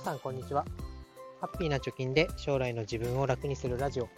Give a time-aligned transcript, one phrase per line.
[0.00, 0.64] 皆さんこんにちは。
[1.42, 4.08] ハッピーな貯金で将来の自分を楽にするラジオ。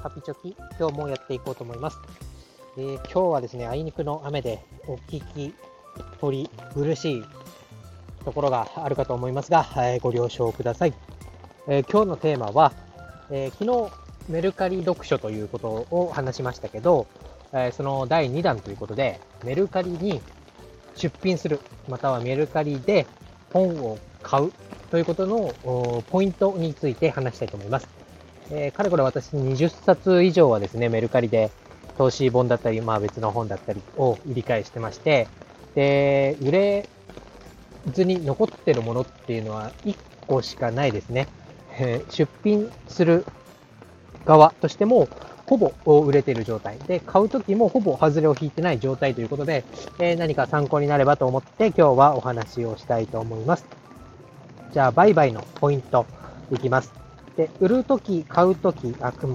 [0.00, 1.98] ハピチョキ今日もやっていこうと思います、
[2.78, 5.52] えー、今日はですねあいにくの雨でお聞き
[6.20, 7.24] 取り苦しい
[8.24, 10.94] ところがあるかと思いますが、えー、ご了承ください、
[11.66, 12.72] えー、今日のテーマは、
[13.28, 13.90] え昨日
[14.28, 17.08] メルカリ読書ということを話しましたけど、
[17.52, 20.20] えその第2弾ということでメルカリに
[20.94, 23.08] 出品するまたはメルカリで
[23.52, 24.52] 本を買う
[24.92, 27.88] ということのポイントについて話したいと思います。
[28.50, 31.50] えー、かれこれ私20冊以上はですね、メルカリで
[31.96, 35.28] 投資本だったり、まあ別の本だったりを売り買いしてまして、
[35.74, 36.88] で、売れ
[37.90, 39.96] ずに残ってるものっていうのは1
[40.26, 41.26] 個しかないですね。
[41.78, 43.24] えー、出品する
[44.26, 45.08] 側としても、
[45.46, 49.64] ほぼ売れている状態で、買うときもほぼ外れを引いてない状態ということで、
[49.98, 53.81] えー、何か参考になればと思って今日はお話をしたいと思います。
[54.72, 56.06] じゃあ、売買のポイント
[56.50, 56.92] いきます。
[57.36, 59.28] で、売るとき、買うとき、あ、買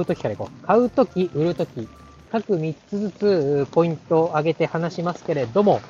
[0.00, 0.66] うときからいこう。
[0.66, 1.88] 買うとき、売るとき、
[2.30, 5.80] 各3つずつポイントを上げて話しますけれども、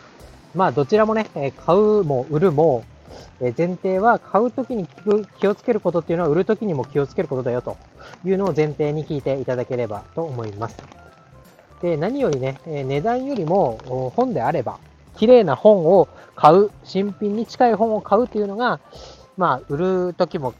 [0.55, 1.27] まあ、どちらもね、
[1.67, 2.84] 買うも売るも、
[3.41, 4.87] 前提は買うときに
[5.39, 7.77] 気をつけることっていうのは売るときにも気をつけることだよと
[8.25, 10.77] いうのを前提に聞いていただければと思います。
[11.83, 14.78] で、何よりね、値段よりも本であれば、
[15.17, 18.81] 綺麗な本を買う、新品に近い本を買うというのが、
[19.37, 19.77] まあ、売
[20.09, 20.55] るときも、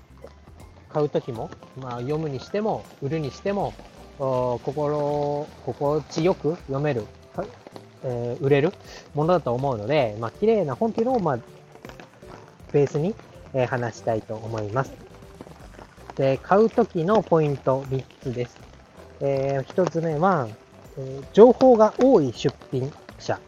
[0.93, 3.75] 買うときも、まあ、読むにしても、売るにしても、
[4.19, 7.05] 心、心地よく読める、
[8.05, 8.73] えー、売れる
[9.15, 11.39] ものだと思うので、まあ、綺麗な本というのを、まあ、
[12.73, 13.15] ベースに、
[13.55, 14.93] えー、話したいと思います。
[16.17, 18.59] で、買うときのポイント3つです。
[19.21, 20.49] えー、1つ目は、
[20.97, 23.41] え、情報が多い出品者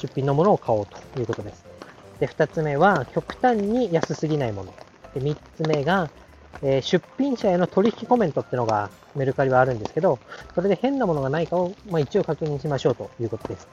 [0.00, 1.64] 出品のものを買おうということです。
[2.18, 4.74] で、二つ目は、極端に安すぎないもの。
[5.14, 6.10] で、三つ目が、
[6.62, 10.18] えー、出品者への取引コメントっていうのがメルカリはあるんですけど、
[10.54, 13.68] それで変なものがないかを、まあ、一応確認しましょうということです。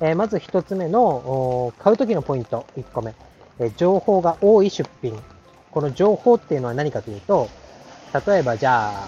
[0.00, 3.14] えー、まず一つ目の、買うときのポイント、一個目、
[3.58, 5.18] えー、情報が多い出品。
[5.70, 7.48] この情報っていうのは何かというと、
[8.26, 9.06] 例えばじゃあ、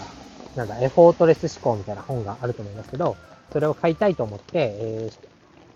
[0.57, 3.17] なんだ、エフォートレス思考みたいな本があると思いますけど、
[3.53, 5.30] それを買いたいと思って、えー、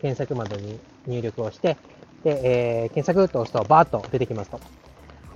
[0.04, 1.78] 検索窓に入力をして、
[2.24, 4.60] で、えー、検索と押すとバーッと出てきますと。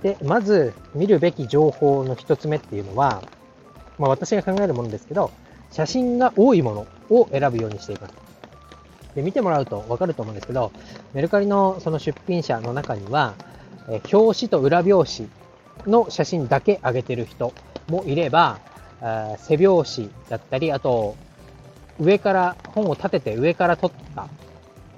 [0.03, 3.23] で、まず見るべき情報の一つ目っていうのは、
[3.97, 5.31] まあ私が考えるものですけど、
[5.71, 8.13] 写真が多いものを選ぶようにしています。
[9.15, 10.71] で、見てもらうとわかると思うんですけど、
[11.15, 13.33] メルカリのその出品者の中には、
[13.87, 15.29] え表紙と裏表紙
[15.91, 17.53] の写真だけ上げてる人
[17.87, 18.59] もいれば、
[19.39, 21.15] 背表紙だったり、あと、
[21.99, 24.27] 上から、本を立てて上から撮った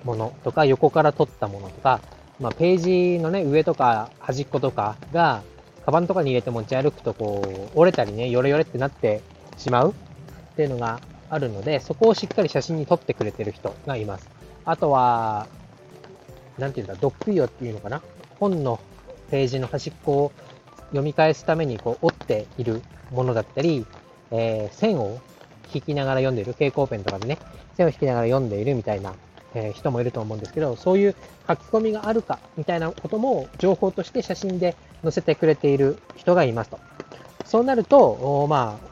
[0.03, 1.99] ものとか、横から撮ったものとか、
[2.39, 5.43] まあ、ページのね、上とか端っことかが、
[5.85, 7.41] カバンとかに入れて持ち歩くとこ
[7.75, 9.21] う、折れたりね、ヨレヨレってなって
[9.57, 9.93] しまうっ
[10.55, 14.29] ていうのがあるので、そこをしっかり写真に撮ってくれてる人がいます。
[14.65, 15.47] あとは、
[16.57, 18.01] なんていうんだ、ドッグ用っていうのかな？
[18.39, 18.79] 本の
[19.29, 20.31] ページの端っこを
[20.89, 22.81] 読み返すためにこう折っている
[23.11, 23.85] ものだったり、
[24.31, 25.19] えー、線を
[25.73, 27.37] 引きながら読んでいる、蛍光ペンとかでね、
[27.77, 29.13] 線を引きながら読んでいるみたいな
[29.53, 31.15] え人もいると思うんですけど、そういう
[31.47, 36.79] 書き込みがあるかみたいなことも情報として写真で載せてくれている人がいますと。
[37.45, 38.87] そうなると、まあ、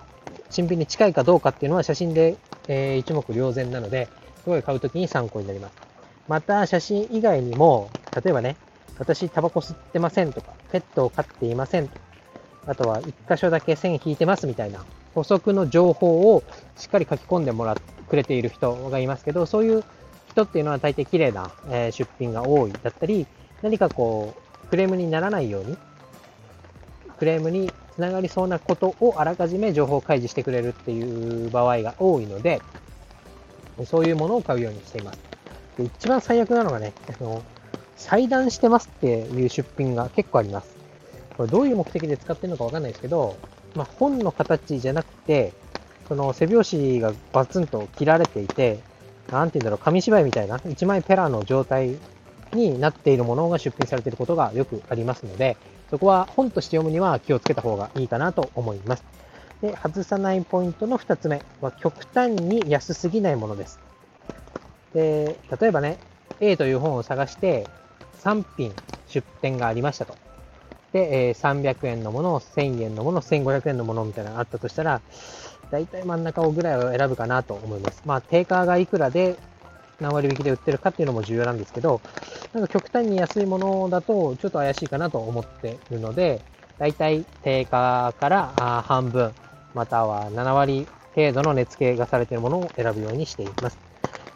[0.49, 2.35] 新品に近いかどうかっていうのは写真で、
[2.67, 4.09] え、一目瞭然なので、
[4.43, 5.73] すごい買うときに参考になります。
[6.27, 7.89] また、写真以外にも、
[8.23, 8.57] 例えばね、
[8.97, 11.89] 私タバコ吸ってませんとか、ペットを飼っていません、
[12.65, 14.83] あとは一箇所だけ線引いてますみたいな
[15.15, 16.43] 補足の情報を
[16.77, 19.83] しっかり書き込んでもらってくれている人がいますけど、そういう
[20.39, 23.25] 人っていうのは大抵綺麗な、え出品が多いだったり、
[23.61, 24.33] 何かこ
[24.65, 25.77] う、クレームにならないように、
[27.17, 32.61] クレームにつながりそうなことをあらかじめ情報開示してくれるっていう場合が多いので、
[33.85, 35.19] そういうものを買うようにしています。
[35.77, 37.41] で一番最悪なのがね、あの、
[37.97, 40.77] 裁断してますっていう出品が結構あります。
[41.35, 43.35] これどういう目的で使ってるのかわかんないですけど、
[43.75, 45.53] まあ、本の形じゃなくて、
[46.07, 48.79] その背表紙がバツンと切られていて、
[49.31, 51.97] なんて言うんだろう、紙芝居みたいな、一枚ペラの状態
[52.53, 55.57] になっているものが出品されていることがよくありますので、
[55.89, 59.03] そこは本として読むには気をつけた方がいいかなと思います。
[59.61, 63.79] で、外さないポイントの2つ目は、極端に安すぎないものです。
[64.93, 65.97] で、例えばね、
[66.39, 67.67] A という本を探して、
[68.23, 68.73] 3品
[69.07, 70.15] 出店がありましたと。
[70.91, 75.01] で、え、300円のもの、1000円のもの、1500円のものみたいなのがあったとしたら、
[75.71, 78.01] 大体真ん中をぐらいを選ぶかなと思います。
[78.05, 79.37] まあ、定価がいくらで
[79.99, 82.01] 何割引きで売ってるかっていうのも重要なんですけど、
[82.53, 86.41] なんか極端に安いものだとちょっと怪しいかなと思っているので、
[86.77, 89.33] だいたい定価から半分、
[89.73, 93.77] または7割程度の値付けがされているものを選ぶようにしています。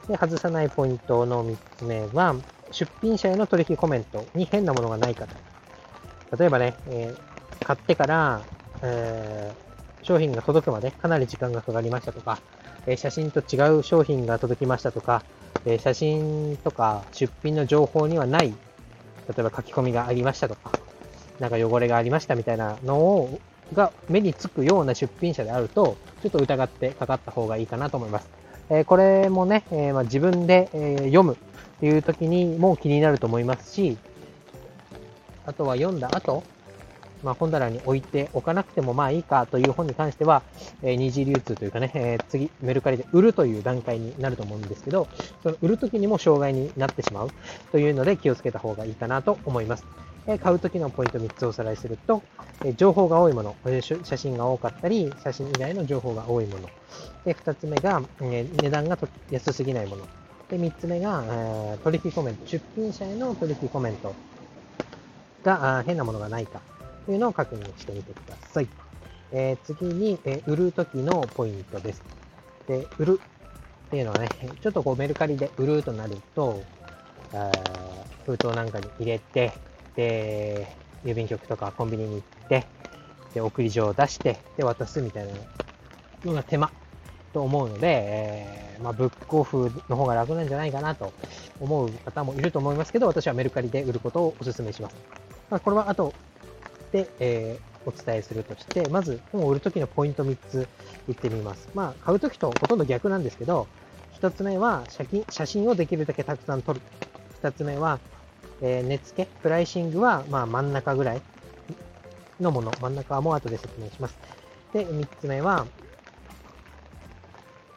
[0.07, 2.35] で外さないポイントの3つ目は、
[2.71, 6.37] 出品者への取引コメントに変なものがないかと。
[6.37, 8.41] 例えばね、えー、買ってから、
[8.81, 9.72] えー、
[10.03, 12.39] 商品が届くまでかなり時間がかかりましたとか、
[12.85, 15.23] え、写真と違う商品が届きましたとか、
[15.65, 20.71] え写真とか出品の情報にはない、例えば書き込みがありましたとか、
[21.39, 23.39] なんか汚れがありましたみたいなのを
[23.73, 28.27] が目につくような出品者であると、ちょっと疑ってかかった方がいいかなと思います。
[28.69, 33.97] えこれもね、えま、自分で、え読むっていう時にも気になると思いますし、
[35.45, 36.43] あとは読んだ後、
[37.23, 40.43] まあ、本棚に置いておかなくてもまあいいかという本に関しては、
[40.81, 45.07] え、二次流通というかね、え、次、メルカリで売るという段階になると思うんですけど、
[45.41, 47.31] その売るときにも障害になってしまう
[47.71, 49.85] というので気をつけた方がいいかなと思います。
[50.27, 52.23] え、買うときのポイント3つおさらいすると、
[52.63, 53.55] え情報が多いもの、
[54.03, 56.69] 写真が多かったり、写真以外の情報が多いもの。
[57.25, 58.97] で、2つ目が、え値段が
[59.29, 60.07] 安すぎないもの。
[60.49, 64.15] で、3つ目が、え取引コメント、出品者への取引コメント
[65.43, 66.61] が変なものがないか。
[67.05, 68.67] というのを確認してみてください。
[69.31, 72.03] えー、次に、えー、売るときのポイントです。
[72.67, 73.21] で、売る
[73.87, 74.29] っていうのはね、
[74.61, 76.61] ちょっとこうメルカリで売るとなると、
[77.33, 77.51] あ
[78.25, 79.51] 封筒なんかに入れて、
[79.95, 80.67] で、
[81.03, 82.65] 郵便局とかコンビニに行って、
[83.33, 85.33] で、送り状を出して、で、渡すみたいな
[86.25, 86.71] のが手間
[87.33, 91.11] と思うので、えー、まあ、ブックオフの方が楽なんじゃないかなと
[91.59, 94.95] 思う方もいると思いますけど、私はメルカリで売ることをお勧めします。
[95.49, 96.13] まあ、これはあと、
[96.93, 100.67] で、えー、お伝えするとして、まず本を売るときのポイント3つ
[101.07, 101.67] 言ってみます。
[101.73, 103.67] まあ、買うときとほとんど逆なんですけど、
[104.21, 106.81] 1つ目は写真写真をできるだけたくさん撮る。
[107.41, 107.99] 2つ目は、
[108.61, 111.21] えー、値付け、プライシングはまあ真ん中ぐらい
[112.39, 112.71] のもの。
[112.79, 114.17] 真ん中はもう後で説明します。
[114.71, 115.65] で、3つ目は、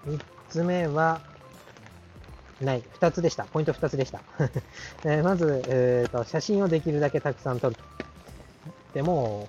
[0.06, 0.20] 3
[0.50, 1.20] つ目は、
[2.60, 2.82] ない。
[3.00, 3.44] 2つでした。
[3.44, 4.20] ポイント2つでした。
[5.04, 7.76] えー、まず、えーと、写真をできるだけたくさん撮る。
[8.96, 9.46] でも、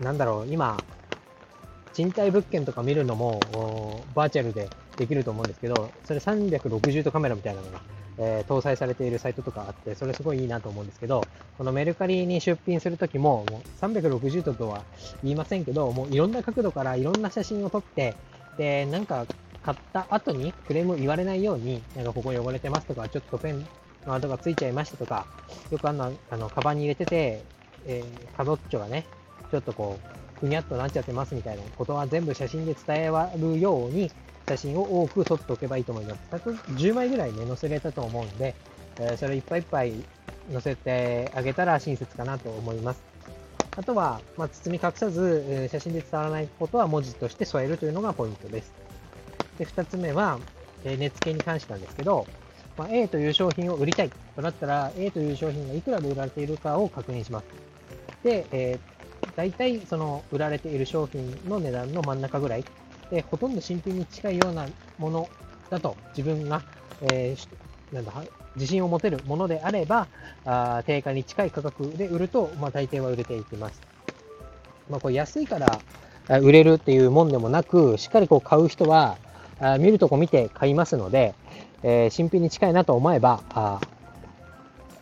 [0.00, 0.78] なんだろう、今、
[1.92, 7.82] 賃貸物件とか見るのも、バーチャルでできると思うんですけど、それ360度カメラみたいなのが、
[8.16, 11.26] えー、搭載されているサイトとかあって、それすごいいいなと思うんですけど、
[11.58, 14.84] このメルカリに出品するときも、もう360度とは
[15.22, 18.16] 言いませんけど、もういろんな角度からいろんな写真を撮って、
[18.56, 19.26] で、なんか
[19.62, 23.66] 買った後にクレーム言われないように、なんかここ汚れてますとか、ちょっとペン
[24.06, 25.26] の跡がついちゃいましたとか、
[25.70, 27.44] よくあの、あの、カバンに入れてて、
[27.86, 29.04] えー、カドッチョがね、
[29.50, 34.10] ちょっとこう、ふにゃっとなっちゃってますみたいなことは全部写真で伝えるように、
[34.48, 36.20] 写真を多く撮っておけばいいと思います。
[36.30, 38.54] 10枚ぐらいね、載せれたと思うんで、
[39.00, 39.92] え、それいっぱいいっぱい
[40.52, 43.02] 載せてあげたら親切かなと思います。
[43.76, 48.72] あとは、まあ、包み隠さず、え、写真で伝わらないことは文字として添えるというのがポイントです。
[49.58, 50.38] で、2つ目は、
[50.84, 52.26] えー、値付けに関してなんですけど、
[52.78, 57.44] まあ、A という商品を売りたいとなったら、A という商品がいくらで売られているかを確認します。
[58.26, 62.64] で、えー、大体その売られている商品の値段の真ん中ぐらい
[63.10, 64.66] で、ほとんど新品に近いような
[64.98, 65.28] もの
[65.70, 66.62] だと自分が、
[67.02, 68.12] えー、なんだ
[68.56, 70.08] 自信を持てるものであれば、
[70.44, 73.80] あ定価に近い価格で売ると、まあ、大抵は売れていきます。
[74.90, 79.18] まあ、これ安いから売れるっていうもんでもなく、しっかりこう買う人は、
[79.60, 81.34] あ見るとこ見て買いますので、
[81.82, 83.80] えー、新品に近いなと思えば、あ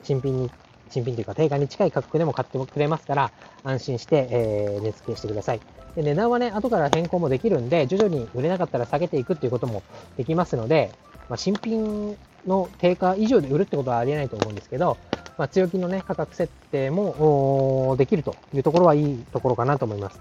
[0.03, 0.51] 新品に
[0.95, 3.33] 新品というか定価に近い価格でも買ってくれますから、
[3.65, 5.61] 安心して、えー、値付けしてください。
[5.97, 9.83] で値段はね、後から変更もできるんで、徐々に売れなかったら下げていくっていうことも
[10.17, 10.93] できますので、
[11.29, 14.97] まあ、新品の定価以上で売るってことはありえないと思うんですけど、
[15.37, 20.21] まあ、強気のね、価格設定もできるというところはいいところかなと思います。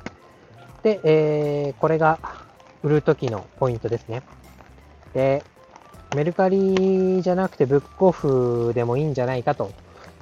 [0.82, 2.20] で、えー、これが
[2.82, 4.24] 売るときのポイントですね。
[5.14, 5.44] で、
[6.16, 9.72] メルカリじゃなくてブックオフでもいいんじゃないかと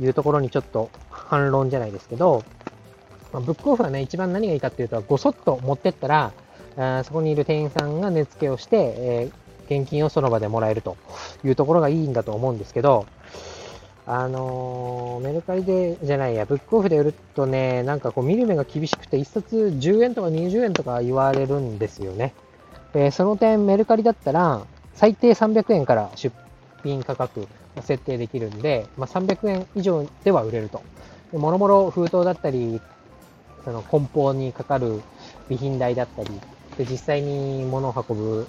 [0.01, 2.43] いうところにちょっと反論じゃないですけど、
[3.31, 6.33] まあ、ブックオフはね、一番何がいいかっていうと、ごそっと持ってったら、
[6.77, 10.97] あそこにいる店員さんが値付けをして、えー、現金をその場でもらえると
[11.43, 13.05] いうところがいいんだと思うんですけど、
[14.07, 22.33] あのー、メルカリで、じゃないや、ブックオフで売るとね、なんかこう見る目が厳しくて、1冊10円とか20円とか言われるんですよね。
[22.93, 24.65] えー、その点、メルカリだったら、
[24.95, 26.35] 最低300円から出
[26.83, 27.47] 品価格
[27.81, 30.81] 設定できるんで、まあ、300円以上では売れると。
[31.33, 32.81] もろもろ封筒だったり、
[33.63, 35.01] その梱包にかかる
[35.47, 36.29] 備品代だったり、
[36.77, 38.47] で実際に物を運ぶ、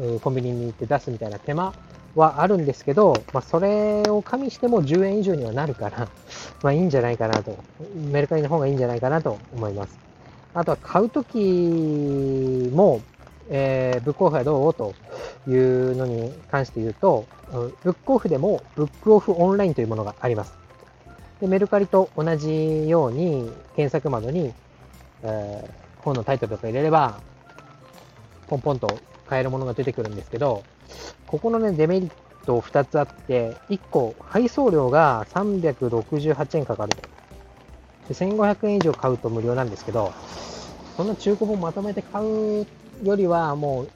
[0.00, 1.72] え、コンビニに行って出すみたいな手間
[2.14, 6.08] はあるんですけど、まあ、それを加味しても10円以上にはなるから、
[6.62, 7.56] まあいいんじゃないかなと、
[7.94, 9.96] メルカリの方がいいんじゃないかなと思います。
[10.54, 13.00] あとは買うときも、
[13.50, 14.74] えー、ブックオフはどう？
[14.74, 14.94] と
[15.48, 17.26] いうのに関して言うと、
[17.82, 20.54] ブックオフでもブックオフオンラインというものがあります。
[21.40, 24.54] でメルカリと同じように検索窓に、
[25.22, 27.20] えー、本のタイトルとか入れれば、
[28.48, 28.98] ポンポンと
[29.28, 30.64] 買えるものが出てくるんですけど、
[31.26, 32.10] ここのね、デメリッ
[32.46, 37.02] ト2つあって、1個、配送料が368円かかると。
[38.08, 40.12] で1500円以上買うと無料なんですけど、
[40.96, 42.66] そんな中古本まとめて買う
[43.02, 43.88] よりは、もう、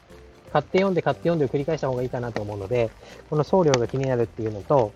[0.52, 2.90] 買って読んで買って読んでを繰り返した方がいいかなと思うので、
[3.28, 4.92] この送料が気になるっていうのと、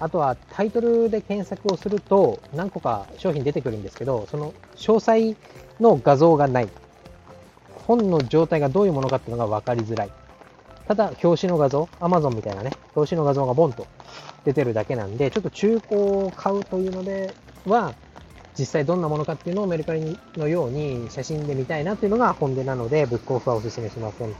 [0.00, 5.36] あとはタイトルで検索をすると何個か商品出てくるんですけど、その詳細
[5.80, 6.68] の画像がない。
[7.86, 10.10] 本の状態がどういうものかっていうのが分かりづらい。
[10.86, 13.86] ただ、表紙の画像、Amazon みたいなね、表紙の画像がボンと
[14.44, 17.34] 出てるだけなんで、ちょっと中古を買うというので
[17.66, 17.94] は、
[18.58, 24.34] 実際どんなものかっていうのをメルカリのように写真で見たいなっていうのが本音なので、ブックオフはお勧めしません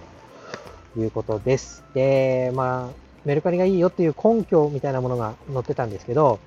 [0.97, 1.85] いうことです。
[1.95, 6.39] で、まあ、メルカリがいいよっていう根拠みたいなものが載ってたんですけど、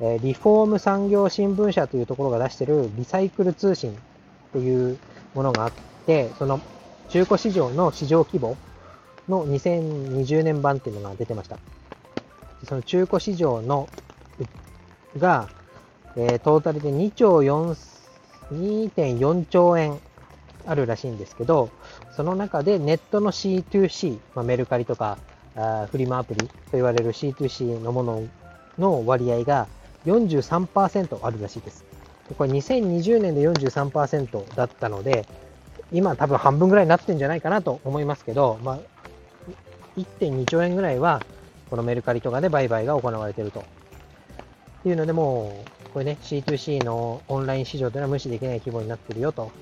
[0.00, 3.94] えリフォーム産業新聞社というところが出してるリサイクル通信っ
[4.52, 4.98] ていう
[5.34, 5.72] ものがあっ
[6.06, 6.60] て、その
[7.08, 8.56] 中古市場の市場規模
[9.28, 11.58] の2020年版っていうのが出てました。
[12.64, 13.88] その中古市場の
[15.18, 15.48] が、
[16.16, 17.76] え、トータルで2兆4、
[18.52, 19.98] 2.4兆円
[20.66, 21.70] あるらしいんですけど、
[22.18, 25.18] その中でネットの C2C、まあ、メルカリとか
[25.54, 28.24] あフリマアプリと言われる C2C のもの
[28.76, 29.68] の割合が
[30.04, 31.84] 43%あるらしいです。
[32.36, 35.28] これ2020年で43%だったので、
[35.92, 38.78] 今多分半分ぐらいになってんじゃないかなと思いますけど、まあ、
[39.96, 41.22] 1.2兆円ぐらいは
[41.70, 43.60] このメルカリとかで売買が行われていると。
[43.60, 43.62] っ
[44.82, 49.52] ていうのでもう、これね、C2C のオンライン市場というのは無視できない規模になってるよと。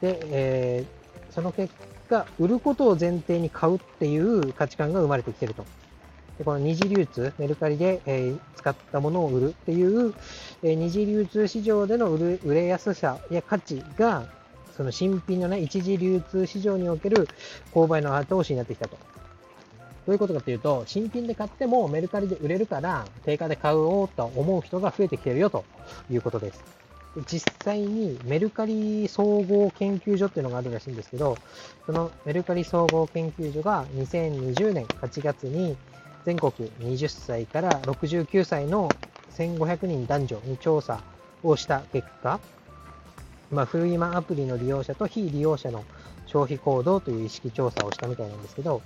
[0.00, 1.01] で、えー、
[1.34, 1.74] その結
[2.08, 5.64] 果、売ることを前提に買うっていう価値観が生まれてきてると。
[6.38, 10.14] でこの二次流通、メルカリで、え、使ったものを売るっていう、
[10.62, 14.24] え、二次流通市場での売る売れやすさや価値が、
[14.76, 17.28] その新品のね、一次流通市場における
[17.72, 18.98] 購買の後押しになってきたと。
[20.06, 25.64] どういうことかというと、新品で買ってもメルカリで売れるから、定価で買おうと思う人が増えてきてるよと
[26.10, 26.81] いうことです。
[27.30, 31.38] 実際にメルカリ総合研究所っていうのがあるらしいんですけど、
[31.86, 35.76] そのメルカリ総合研究所が2020年8月に
[36.24, 38.94] 全国20歳から69歳の
[39.32, 41.02] 1500人男女に調査
[41.42, 42.40] をした結果、
[43.50, 45.84] まあ、フリマアプリの利用者と非利用者の
[46.26, 48.80] 消費行動という意識調査をしたみたいなんですけど、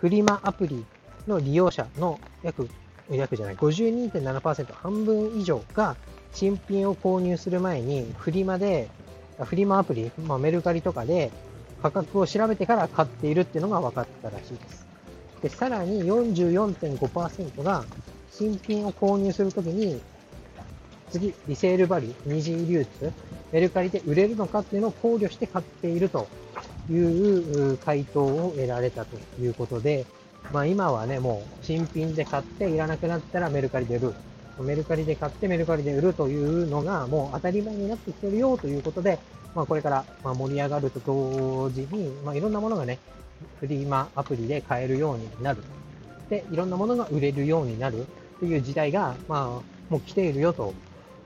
[0.00, 0.84] フリマアプリ
[1.26, 2.68] の利用者の約、
[3.10, 5.96] 約じゃない、52.7%、半分以上が
[6.34, 8.88] 新品を購入する前にフリマで、
[9.38, 11.30] フリマアプリ、まあ、メルカリとかで
[11.80, 14.86] 価格を調べてから買っているっていうのが分かったらしいです。
[15.42, 17.84] で、さらに44.5%が
[18.30, 20.00] 新品を購入するときに、
[21.10, 23.12] 次、リセールバリュー、二次流通、
[23.52, 26.26] メルカリで売れるのかっていうのを考慮して買っていると
[26.90, 30.06] いう回答を得られたということで、
[30.52, 34.14] まあ今はね、もう新品で買っていらなくなったらメルカリで売る。
[34.62, 39.18] メルカリで買ってメルカリで売るというのがもう当たり前になってきてるよということで、
[39.54, 42.98] まあこれからま盛り上がると同時に、まあいろんなものがね、
[43.60, 45.62] フリーマアプリで買えるようになる。
[46.30, 48.06] で、いろんなものが売れるようになる
[48.38, 50.72] という時代が、まあもう来ているよと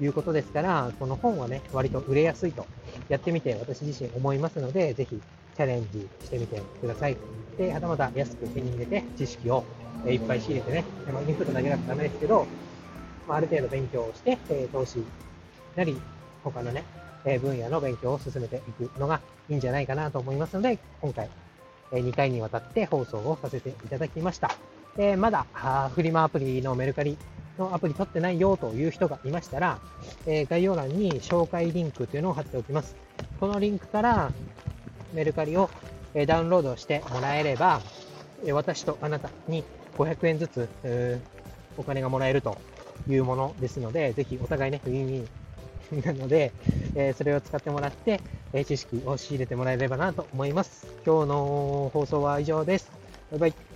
[0.00, 2.66] いうことですから、この本はね、割と売れやすいと
[3.08, 5.20] やってみて私自身思いますので、ぜひ
[5.56, 7.16] チャレンジしてみてください。
[7.56, 9.64] で、はたまた安く手に入れて、知識を
[10.06, 12.46] いっぱい仕入れてね、まあ、インプットだけだとダメですけど、
[13.28, 15.04] まあ、ある程度勉強をして、え投資
[15.76, 16.00] なり、
[16.42, 16.82] 他のね、
[17.24, 19.20] え分野の勉強を進めていくのが
[19.50, 21.28] いいんじゃないかなと思いますので、今回、
[21.92, 24.50] え2回にわたって放送をさせていただきました。
[24.96, 25.46] えまだ、
[25.94, 27.18] フリマアプリのメルカリ
[27.58, 29.78] のアプリ取ってないよという人がいましたら、
[30.26, 32.96] え概要欄に紹介リンクというのを貼っておきます。
[33.38, 34.32] このリンクから、
[35.12, 35.68] メルカリを
[36.26, 37.80] ダウンロードしてもらえれば、
[38.52, 39.64] 私とあなたに
[39.98, 41.20] 500円ずつ
[41.76, 42.56] お金がもらえると
[43.08, 46.52] いうものですので、ぜひお互いね、ウィンウィンなので、
[46.94, 48.20] えそれを使ってもらって、
[48.52, 50.86] え知識を仕入れてもらえればなと思います。
[51.06, 52.90] 今日の放送は以上です。
[53.30, 53.67] バイバイ。